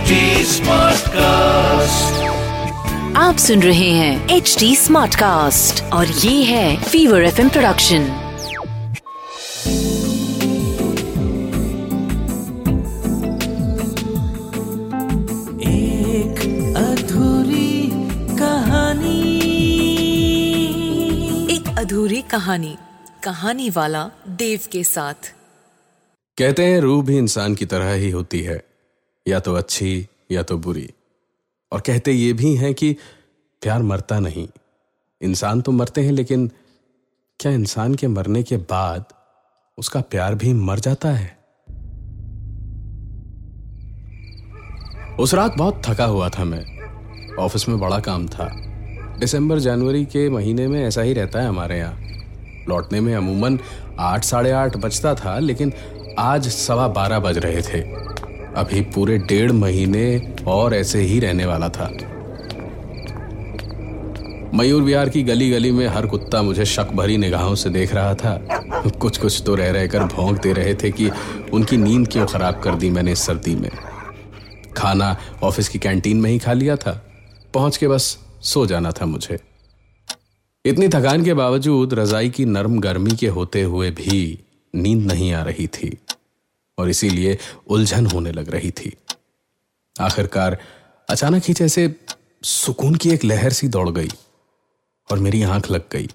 [0.00, 2.22] HD cast
[3.16, 8.02] आप सुन रहे हैं एच डी स्मार्ट कास्ट और ये है फीवर एफ़ प्रोडक्शन
[15.62, 17.90] एक अधूरी
[18.38, 19.46] कहानी।
[21.54, 22.76] एक अधूरी कहानी
[23.22, 25.34] कहानी वाला देव के साथ।
[26.38, 28.69] कहते हैं रूह भी इंसान की तरह ही होती है।
[29.30, 30.90] या तो अच्छी या तो बुरी।
[31.72, 32.96] और कहते ये भी हैं कि
[33.62, 34.48] प्यार मरता नहीं।
[35.22, 36.50] इंसान तो मरते हैं, लेकिन
[37.40, 39.04] क्या इंसान के मरने के बाद
[39.78, 41.40] उसका प्यार भी मर जाता है?
[45.20, 46.80] उस रात बहुत थका हुआ था मैं।
[47.36, 48.50] ऑफ़िस में बड़ा काम था।
[49.18, 52.00] दिसंबर, जनवरी के महीने में ऐसा ही रहता है हमारे यहाँ।
[52.68, 53.58] लौटने में अमूमन
[53.98, 55.72] आठ, साढ़े आठ बजता था, लेकिन
[56.18, 58.09] आज सवा बारह बज रहे थे।
[58.56, 61.90] अभी पूरे डेढ़ महीने और ऐसे ही रहने वाला था।
[64.54, 68.14] मयूर विहार की गली गली में हर कुत्ता मुझे शक भरी निगाहों से देख रहा
[68.14, 68.40] था।
[69.00, 71.10] कुछ कुछ तो रह रहकर भौंकते रहे थे कि
[71.52, 73.70] उनकी नींद क्यों खराब कर दी मैंने इस सर्दी में।
[74.76, 77.06] खाना ऑफ़िस की कैंटीन में ही खा लिया था।
[77.54, 79.38] पहुँच के बस सो जाना था मुझे।
[80.66, 84.38] इतनी थकान के बावजूद रजाई की नरम गर्मी के होते हुए भी
[84.74, 85.98] नींद नहीं आ रही थी।
[86.80, 88.96] और इसीलिए उलझन होने लग रही थी।
[90.00, 90.58] आखिरकार
[91.08, 91.94] अचानक ही जैसे
[92.42, 94.10] सुकून की एक लहर सी दौड़ गई
[95.10, 96.08] और मेरी आँख लग गई।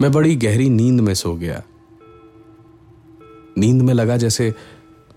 [0.00, 1.62] मैं बड़ी गहरी नींद में सो गया।
[3.58, 4.54] नींद में लगा जैसे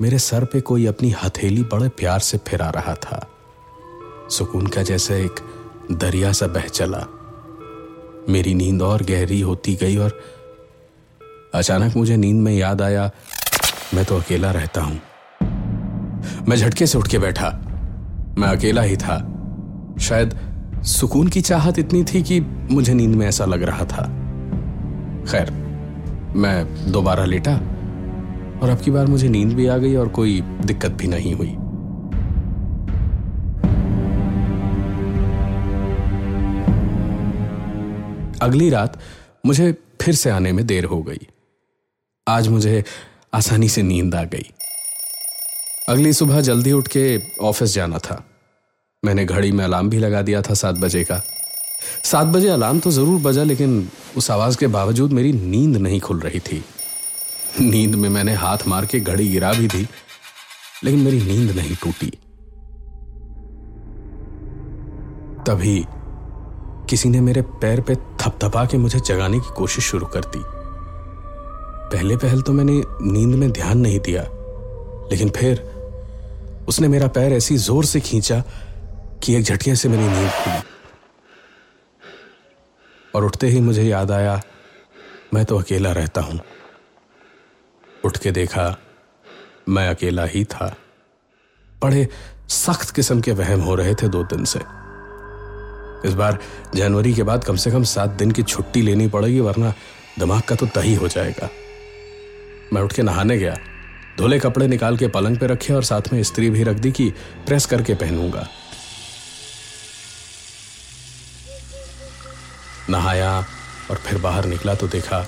[0.00, 3.30] मेरे सर पे कोई अपनी हथेली बड़े प्यार से फिरा रहा था।
[4.30, 5.40] सुकून का जैसे एक
[5.92, 7.06] दरिया सा बह चला।
[8.28, 10.20] मेरी नींद और गहरी होती गई और
[11.54, 13.10] अचानक मुझे नींद में याद आया
[13.94, 15.00] मैं तो अकेला रहता हूँ।
[16.48, 17.50] मैं झटके से उठ के बैठा।
[18.38, 19.16] मैं अकेला ही था।
[20.00, 20.34] शायद
[20.82, 22.40] सुकून की चाहत इतनी थी कि
[22.70, 24.02] मुझे नींद में ऐसा लग रहा था।
[25.30, 25.50] खैर,
[26.36, 27.54] मैं दोबारा लेटा
[28.62, 31.50] और अब की बार मुझे नींद भी आ गई और कोई दिक्कत भी नहीं हुई।
[38.42, 38.98] अगली रात
[39.46, 39.72] मुझे
[40.02, 41.26] फिर से आने में देर हो गई।
[42.28, 42.84] आज मुझे
[43.32, 44.50] आसानी से नींद आ गई।
[45.88, 48.22] अगली सुबह जल्दी उठ के ऑफ़िस जाना था।
[49.04, 51.20] मैंने घड़ी में अलार्म भी लगा दिया था सात बजे का।
[52.04, 56.20] सात बजे अलार्म तो ज़रूर बजा, लेकिन उस आवाज़ के बावजूद मेरी नींद नहीं खुल
[56.20, 56.64] रही थी।
[57.60, 59.86] नींद में मैंने हाथ मार के घड़ी गिरा भी दी,
[60.84, 62.10] लेकिन मेरी नींद नहीं टूटी।
[65.46, 65.84] तभी
[66.90, 70.55] किसी ने मेरे पैर पे थपथपा के मुझे जगाने की कोशिश शुरू कर दी।
[71.86, 74.22] पहले पहल तो मैंने नींद में ध्यान नहीं दिया,
[75.10, 75.60] लेकिन फिर
[76.68, 78.42] उसने मेरा पैर ऐसी ज़ोर से खींचा
[79.22, 80.62] कि एक झटके से मेरी नींद खुली।
[83.14, 84.40] और उठते ही मुझे याद आया,
[85.34, 86.40] मैं तो अकेला रहता हूँ।
[88.04, 88.76] उठ के देखा,
[89.68, 90.74] मैं अकेला ही था।
[91.82, 92.06] बड़े
[92.48, 94.60] सख्त किस्म के वहम हो रहे थे दो दिन से।
[96.04, 96.38] इस बार
[96.74, 99.72] जनवरी के बाद कम से कम सात दिन की छुट्टी लेनी पड़ेगी, वरना
[100.18, 101.48] दिमाग का तो तही हो जाएगा।
[102.72, 103.56] मैं उठ के नहाने गया।
[104.18, 107.08] धुले कपड़े निकाल के पलंग पे रखे और साथ में स्त्री भी रख दी कि
[107.46, 108.46] प्रेस करके पहनूँगा।
[112.90, 113.38] नहाया
[113.90, 115.24] और फिर बाहर निकला तो देखा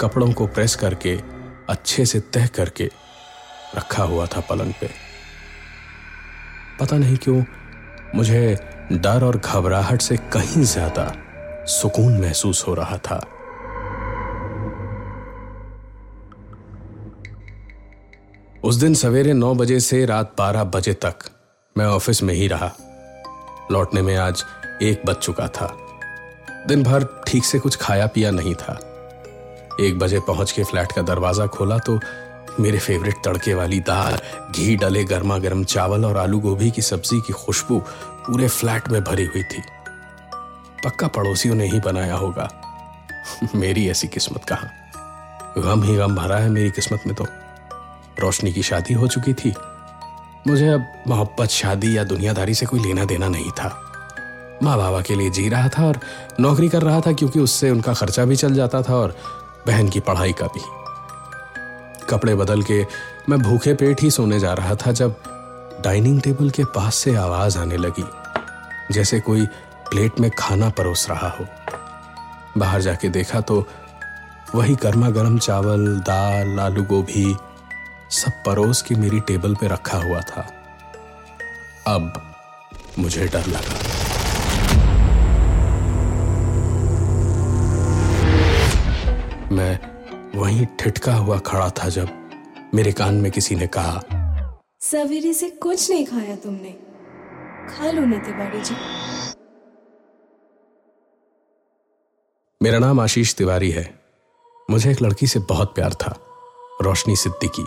[0.00, 1.16] कपड़ों को प्रेस करके,
[1.68, 2.90] अच्छे से तह करके
[3.76, 4.90] रखा हुआ था पलंग पे।
[6.80, 7.42] पता नहीं क्यों
[8.14, 8.56] मुझे
[8.92, 11.12] डर और घबराहट से कहीं ज़्यादा
[11.70, 13.24] सुकून महसूस हो रहा था।
[18.64, 21.14] उस दिन सवेरे नौ बजे से रात बारह बजे तक
[21.78, 22.72] मैं ऑफ़िस में ही रहा।
[23.72, 24.44] लौटने में आज
[24.82, 25.76] एक बज चुका था।
[26.68, 28.72] दिन भर ठीक से कुछ खाया पिया नहीं था।
[29.80, 32.00] एक बजे पहुँच के फ्लैट का दरवाज़ा खोला तो
[32.60, 34.18] मेरे फेवरेट तड़के वाली दाल,
[34.52, 37.78] घी डले गर्मा गर्म चावल और आलू गोभी की सब्ज़ी की खुशबू
[38.26, 39.62] पूरे फ्लैट में भरी हुई थी।
[40.84, 42.50] पक्का पड़ोसियों ने ही बनाया होगा।
[43.54, 44.70] मेरी ऐसी किस्मत कहा?
[45.58, 47.26] गम ही गम भरा है मेरी किस्मत में तो।
[48.20, 49.54] रोशनी की शादी हो चुकी थी।
[50.46, 53.78] मुझे अब मोहब्बत, शादी या दुनियादारी से कोई लेना देना नहीं था।
[54.62, 55.98] माँ बाबा के लिए जी रहा था और
[56.40, 59.16] नौकरी कर रहा था क्योंकि उससे उनका खर्चा भी चल जाता था और
[59.66, 60.60] बहन की पढ़ाई का भी।
[62.10, 62.82] कपड़े बदल के
[63.28, 65.14] मैं भूखे पेट ही सोने जा रहा था जब
[65.84, 68.04] डाइनिंग टेबल के पास से आवाज़ आने लगी,
[68.90, 69.46] जैसे कोई
[69.90, 71.46] प्लेट में खाना परोस रहा हो।
[72.58, 73.64] बाहर जाके देखा तो
[74.54, 77.34] वही गर्मा गर्म चावल, दाल, आलू गोभी
[78.12, 80.40] सब परोस के मेरी टेबल पे रखा हुआ था।
[81.86, 82.34] अब
[82.98, 83.78] मुझे डर लगा।
[89.54, 89.78] मैं
[90.38, 92.08] वहीं ठिठका हुआ खड़ा था जब
[92.74, 94.02] मेरे कान में किसी ने कहा
[94.80, 96.70] सवेरे से कुछ नहीं खाया तुमने।
[97.72, 98.74] खा लो ना तिवारी जी।
[102.62, 104.00] मेरा नाम आशीष तिवारी है।
[104.70, 106.16] मुझे एक लड़की से बहुत प्यार था
[106.82, 107.66] रोशनी सिद्दीकी।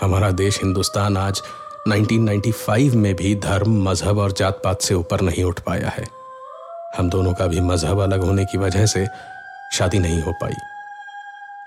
[0.00, 1.42] हमारा देश हिंदुस्तान आज
[1.88, 6.04] 1995 में भी धर्म, मज़हब और जात पात से ऊपर नहीं उठ पाया है।
[6.96, 9.06] हम दोनों का भी मज़हब अलग होने की वजह से
[9.72, 10.54] शादी नहीं हो पाई।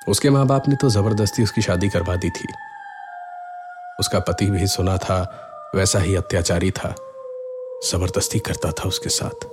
[0.08, 2.48] उसके माँ बाप ने तो ज़बरदस्ती उसकी शादी करवा दी थी।
[4.00, 5.20] उसका पति भी सुना था,
[5.76, 6.96] वैसा ही अत्याचारी था,
[7.92, 9.46] ज़बरदस्ती करता था उसके साथ।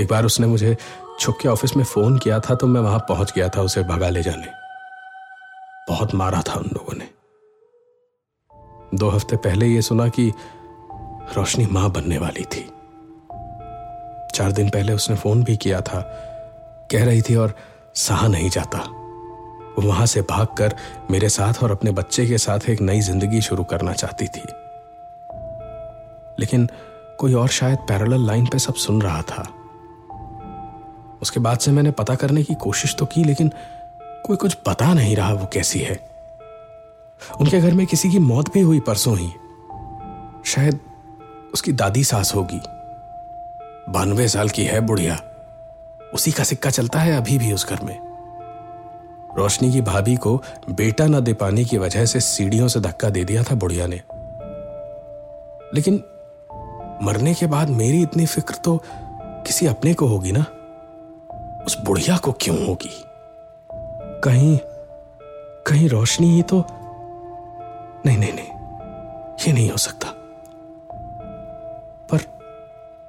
[0.00, 0.76] एक बार उसने मुझे
[1.20, 4.08] छुप के ऑफ़िस में फ़ोन किया था तो मैं वहाँ पहुँच गया था उसे भगा
[4.08, 4.46] ले जाने।
[5.88, 7.21] बहुत मारा था उन लोगों ने।
[8.94, 10.32] दो हफ़्ते पहले यह सुना कि
[11.36, 12.70] रोशनी माँ बनने वाली थी।
[14.34, 16.00] चार दिन पहले उसने फ़ोन भी किया था,
[16.92, 17.54] कह रही थी और
[17.94, 18.78] सहा नहीं जाता।
[19.78, 20.76] वो वहाँ से भागकर
[21.10, 24.42] मेरे साथ और अपने बच्चे के साथ एक नई ज़िंदगी शुरू करना चाहती थी।
[26.40, 26.68] लेकिन
[27.18, 29.42] कोई और शायद पैरेलल लाइन पे सब सुन रहा था।
[31.22, 33.50] उसके बाद से मैंने पता करने की कोशिश तो की, लेकिन
[34.26, 36.11] कोई कुछ पता नहीं रहा वो कैसी है।
[37.40, 39.30] उनके घर में किसी की मौत भी हुई परसों ही।
[40.44, 40.80] शायद
[41.54, 42.60] उसकी दादी सास होगी।
[43.92, 45.20] बानवे साल की है बुढ़िया।
[46.14, 48.12] उसी का सिक्का चलता है अभी भी उस घर में।
[49.38, 53.24] रोशनी की भाभी को बेटा न दे पाने की वजह से सीढ़ियों से धक्का दे
[53.24, 54.02] दिया था बुढ़िया ने।
[55.74, 55.94] लेकिन
[57.02, 58.82] मरने के बाद मेरी इतनी फ़िक्र तो
[59.20, 60.44] किसी अपने को होगी ना?
[61.66, 63.04] उस बुढ़िया को क्यों होगी?
[64.24, 64.58] कहीं
[65.66, 66.64] कहीं रोशनी ही तो
[68.06, 68.50] नहीं नहीं नहीं,
[69.46, 70.08] ये नहीं हो सकता।
[72.10, 72.24] पर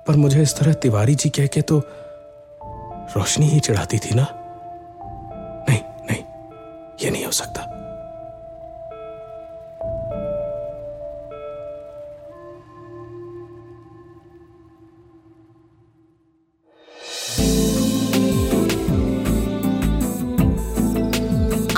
[0.07, 1.81] पर मुझे इस तरह तिवारी जी कह के तो
[3.15, 4.27] रोशनी ही चढ़ाती थी ना?
[5.69, 5.79] नहीं
[6.09, 6.23] नहीं,
[7.03, 7.69] ये नहीं हो सकता।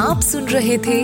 [0.05, 1.03] आप सुन रहे थे